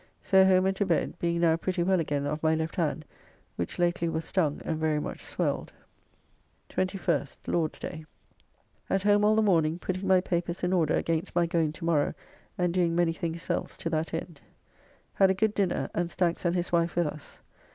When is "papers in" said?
10.19-10.73